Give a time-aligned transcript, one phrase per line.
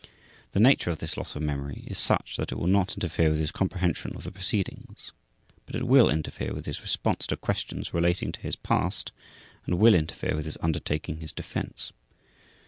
[0.53, 3.37] The nature of this loss of memory is such that it will not interfere with
[3.37, 5.11] his comprehension of the proceedings,
[5.67, 9.11] but it will interfere with his response to questions relating to his past
[9.67, 11.93] and will interfere with his undertaking his defense.